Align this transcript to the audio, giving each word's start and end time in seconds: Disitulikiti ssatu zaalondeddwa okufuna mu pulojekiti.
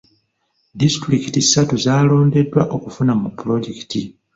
Disitulikiti 0.79 1.39
ssatu 1.43 1.75
zaalondeddwa 1.85 2.61
okufuna 2.75 3.13
mu 3.21 3.29
pulojekiti. 3.37 4.01